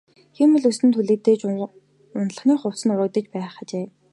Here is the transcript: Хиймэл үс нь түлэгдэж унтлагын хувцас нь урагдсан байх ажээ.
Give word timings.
Хиймэл 0.37 0.63
үс 0.69 0.79
нь 0.85 0.93
түлэгдэж 0.95 1.39
унтлагын 1.47 2.59
хувцас 2.59 2.83
нь 2.85 2.93
урагдсан 2.93 3.25
байх 3.39 3.55
ажээ. 3.61 3.85